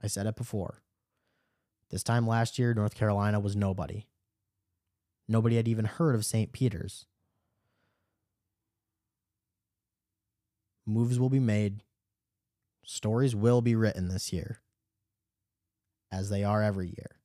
[0.01, 0.81] I said it before.
[1.89, 4.05] This time last year, North Carolina was nobody.
[5.27, 6.51] Nobody had even heard of St.
[6.51, 7.05] Peter's.
[10.85, 11.83] Moves will be made.
[12.83, 14.61] Stories will be written this year,
[16.11, 17.19] as they are every year.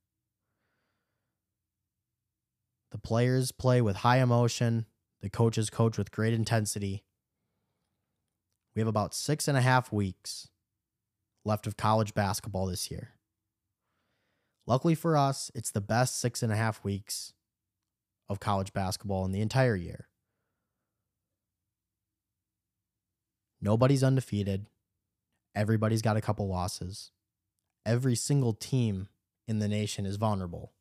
[2.91, 4.85] The players play with high emotion,
[5.21, 7.03] the coaches coach with great intensity.
[8.75, 10.49] We have about six and a half weeks
[11.45, 13.11] left of college basketball this year.
[14.67, 17.33] Luckily for us, it's the best six and a half weeks
[18.27, 20.07] of college basketball in the entire year.
[23.61, 24.65] Nobody's undefeated.
[25.55, 27.11] Everybody's got a couple losses.
[27.85, 29.07] Every single team
[29.47, 30.73] in the nation is vulnerable.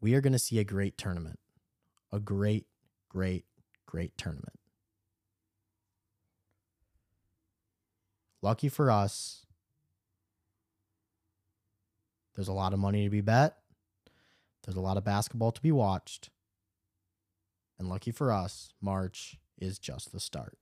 [0.00, 1.38] We are going to see a great tournament.
[2.12, 2.66] A great,
[3.08, 3.44] great,
[3.86, 4.57] great tournament.
[8.40, 9.46] Lucky for us,
[12.34, 13.56] there's a lot of money to be bet.
[14.64, 16.30] There's a lot of basketball to be watched.
[17.78, 20.58] And lucky for us, March is just the start.